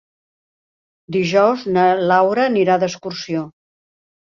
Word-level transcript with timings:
Dijous 1.17 1.67
na 1.77 1.85
Laura 2.13 2.47
anirà 2.55 2.81
d'excursió. 2.87 3.47